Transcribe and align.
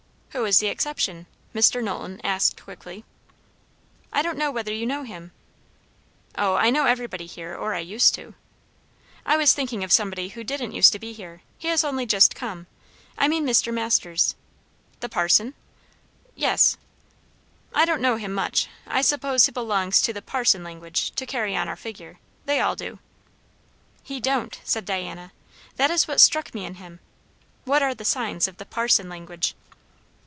"Who 0.33 0.45
is 0.45 0.59
the 0.59 0.67
exception?" 0.67 1.25
Mr. 1.53 1.83
Knowlton 1.83 2.21
asked 2.23 2.63
quickly. 2.63 3.03
"I 4.13 4.21
don't 4.21 4.37
know 4.37 4.49
whether 4.49 4.71
you 4.73 4.85
know 4.85 5.03
him." 5.03 5.33
"O, 6.37 6.55
I 6.55 6.69
know 6.69 6.85
everybody 6.85 7.25
here 7.25 7.53
or 7.53 7.73
I 7.73 7.79
used 7.79 8.15
to." 8.15 8.33
"I 9.25 9.35
was 9.35 9.51
thinking 9.51 9.83
of 9.83 9.91
somebody 9.91 10.29
who 10.29 10.45
didn't 10.45 10.71
use 10.71 10.89
to 10.91 10.99
be 10.99 11.11
here. 11.11 11.41
He 11.57 11.67
has 11.67 11.83
only 11.83 12.05
just 12.05 12.33
come. 12.33 12.67
I 13.17 13.27
mean 13.27 13.45
Mr. 13.45 13.73
Masters." 13.73 14.35
"The 15.01 15.09
parson?" 15.09 15.53
"Yes." 16.33 16.77
"I 17.73 17.83
don't 17.83 18.01
know 18.01 18.15
him 18.15 18.31
much. 18.33 18.69
I 18.87 19.01
suppose 19.01 19.47
he 19.47 19.51
belongs 19.51 19.99
to 20.01 20.13
the 20.13 20.21
parson 20.21 20.63
language, 20.63 21.11
to 21.11 21.25
carry 21.25 21.57
on 21.57 21.67
our 21.67 21.75
figure. 21.75 22.19
They 22.45 22.61
all 22.61 22.77
do." 22.77 22.99
"He 24.01 24.21
don't," 24.21 24.57
said 24.63 24.85
Diana. 24.85 25.33
"That 25.75 25.91
is 25.91 26.07
what 26.07 26.21
struck 26.21 26.53
me 26.55 26.63
in 26.63 26.75
him. 26.75 27.01
What 27.65 27.83
are 27.83 27.93
the 27.93 28.05
signs 28.05 28.47
of 28.47 28.55
the 28.57 28.65
'parson' 28.65 29.09
language?" 29.09 29.55